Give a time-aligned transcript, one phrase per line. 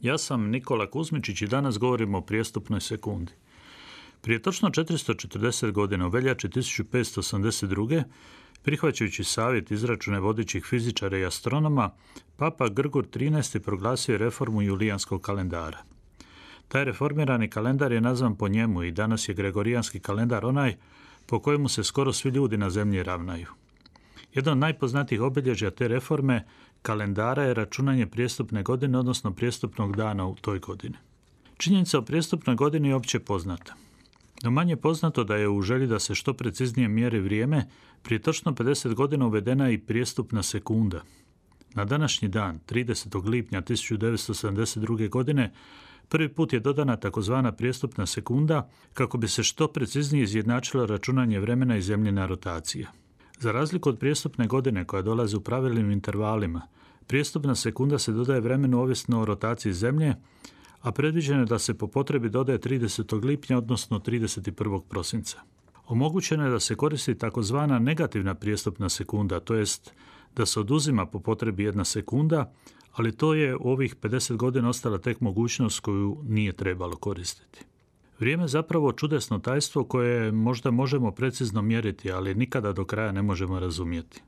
[0.00, 3.32] Ja sam Nikola Kuzmičić i danas govorimo o prijestupnoj sekundi.
[4.20, 8.02] Prije točno 440 godina u veljači 1582.
[8.62, 11.90] prihvaćajući savjet izračune vodičih fizičara i astronoma,
[12.36, 13.60] Papa Grgur XIII.
[13.60, 15.78] proglasio reformu julijanskog kalendara.
[16.68, 20.76] Taj reformirani kalendar je nazvan po njemu i danas je gregorijanski kalendar onaj
[21.26, 23.46] po kojemu se skoro svi ljudi na zemlji ravnaju.
[24.36, 26.44] Jedan od najpoznatijih obilježja te reforme
[26.82, 30.94] kalendara je računanje prijestupne godine, odnosno prijestupnog dana u toj godini.
[31.56, 33.74] Činjenica o prijestupnoj godini je opće poznata.
[34.42, 37.68] No manje poznato da je u želji da se što preciznije mjeri vrijeme,
[38.02, 41.02] prije točno 50 godina uvedena i prijestupna sekunda.
[41.74, 43.28] Na današnji dan, 30.
[43.28, 45.08] lipnja 1972.
[45.08, 45.52] godine,
[46.08, 51.76] prvi put je dodana takozvana prijestupna sekunda kako bi se što preciznije izjednačilo računanje vremena
[51.76, 52.92] i zemljena rotacija.
[53.38, 56.62] Za razliku od prijestupne godine koja dolazi u pravilnim intervalima,
[57.06, 60.14] prijestupna sekunda se dodaje vremenu ovisno o rotaciji zemlje,
[60.80, 63.24] a predviđeno je da se po potrebi dodaje 30.
[63.24, 64.80] lipnja, odnosno 31.
[64.88, 65.40] prosinca.
[65.86, 69.92] Omogućeno je da se koristi takozvana negativna prijestupna sekunda, to jest
[70.36, 72.52] da se oduzima po potrebi jedna sekunda,
[72.92, 77.64] ali to je u ovih 50 godina ostala tek mogućnost koju nije trebalo koristiti.
[78.18, 83.22] Vrijeme je zapravo čudesno tajstvo koje možda možemo precizno mjeriti, ali nikada do kraja ne
[83.22, 84.22] možemo razumjeti.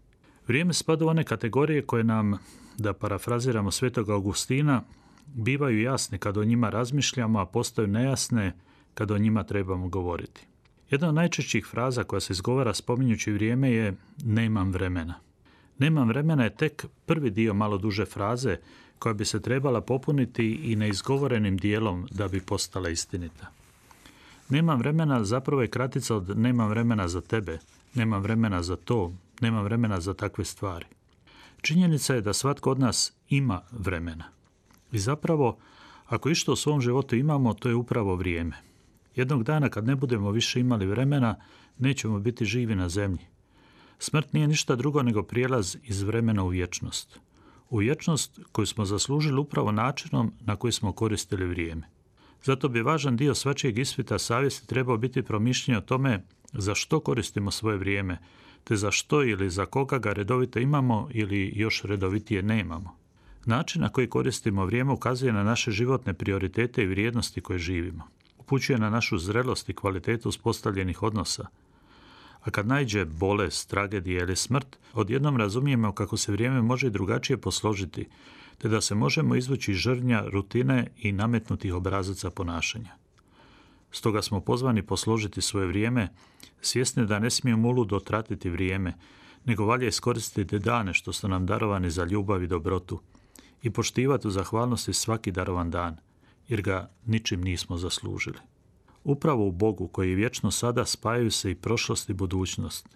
[0.46, 2.38] Vrijeme spada u one kategorije koje nam,
[2.78, 4.82] da parafraziramo svetog Augustina,
[5.26, 8.52] bivaju jasne kad o njima razmišljamo, a postaju nejasne
[8.94, 10.46] kad o njima trebamo govoriti.
[10.90, 15.14] Jedna od najčešćih fraza koja se izgovara spominjući vrijeme je nemam vremena.
[15.78, 18.56] Nemam vremena je tek prvi dio malo duže fraze
[18.98, 23.57] koja bi se trebala popuniti i neizgovorenim dijelom da bi postala istinita.
[24.48, 27.58] Nemam vremena zapravo je kratica od nemam vremena za tebe,
[27.94, 30.86] nemam vremena za to, nemam vremena za takve stvari.
[31.60, 34.24] Činjenica je da svatko od nas ima vremena.
[34.92, 35.58] I zapravo,
[36.06, 38.56] ako išto u svom životu imamo, to je upravo vrijeme.
[39.16, 41.36] Jednog dana kad ne budemo više imali vremena,
[41.78, 43.26] nećemo biti živi na zemlji.
[43.98, 47.18] Smrt nije ništa drugo nego prijelaz iz vremena u vječnost.
[47.70, 51.97] U vječnost koju smo zaslužili upravo načinom na koji smo koristili vrijeme.
[52.44, 56.22] Zato bi važan dio svačijeg ispita savjesti trebao biti promišljenje o tome
[56.52, 58.18] za što koristimo svoje vrijeme,
[58.64, 62.96] te za što ili za koga ga redovito imamo ili još redovitije nemamo.
[63.44, 68.04] Način na koji koristimo vrijeme ukazuje na naše životne prioritete i vrijednosti koje živimo.
[68.38, 71.46] Upućuje na našu zrelost i kvalitetu uspostavljenih odnosa.
[72.40, 78.08] A kad najđe bolest, tragedija ili smrt, odjednom razumijemo kako se vrijeme može drugačije posložiti,
[78.58, 82.90] te da se možemo izvući žrnja, rutine i nametnutih obrazaca ponašanja.
[83.90, 86.08] Stoga smo pozvani posložiti svoje vrijeme,
[86.60, 88.94] svjesni da ne smijemo uludo tratiti vrijeme,
[89.44, 93.00] nego valje iskoristiti dane što su nam darovani za ljubav i dobrotu
[93.62, 95.96] i poštivati u zahvalnosti svaki darovan dan,
[96.48, 98.38] jer ga ničim nismo zaslužili.
[99.08, 102.88] Upravo u Bogu koji je vječno sada spajaju se i prošlost i budućnost.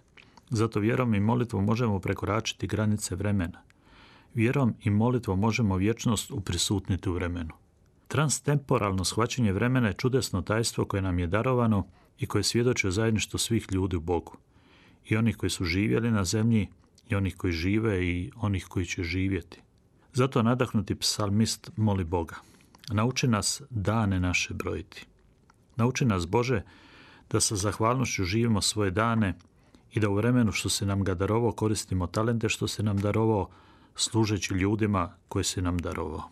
[0.49, 3.61] Zato vjerom i molitvom možemo prekoračiti granice vremena.
[4.33, 7.53] Vjerom i molitvom možemo vječnost uprisutniti u vremenu.
[8.07, 11.87] Transtemporalno shvaćanje vremena je čudesno tajstvo koje nam je darovano
[12.19, 14.37] i koje svjedoči o zajedništvu svih ljudi u Bogu.
[15.09, 16.67] I onih koji su živjeli na zemlji,
[17.09, 19.61] i onih koji žive i onih koji će živjeti.
[20.13, 22.35] Zato nadahnuti psalmist moli Boga.
[22.91, 25.05] Nauči nas dane naše brojiti.
[25.75, 26.63] Nauči nas Bože
[27.29, 29.33] da sa zahvalnošću živimo svoje dane
[29.91, 33.49] i da u vremenu što se nam ga darovao koristimo talente što se nam darovao
[33.95, 36.29] služeći ljudima koje se nam darovao.